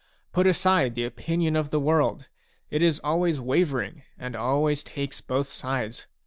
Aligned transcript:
Put 0.31 0.47
aside 0.47 0.95
the 0.95 1.03
opinion 1.03 1.55
of 1.55 1.69
the 1.69 1.79
world; 1.79 2.27
it 2.71 2.81
is 2.81 2.99
always 3.03 3.39
wavering 3.39 4.01
and 4.17 4.35
always 4.35 4.81
takes 4.81 5.21
both 5.21 5.49
sides. 5.49 6.07